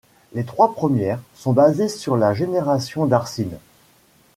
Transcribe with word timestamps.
Les 0.33 0.43
trois 0.43 0.73
premières 0.73 1.19
sont 1.35 1.53
basées 1.53 1.87
sur 1.87 2.17
la 2.17 2.33
génération 2.33 3.05
d’arsine. 3.05 3.59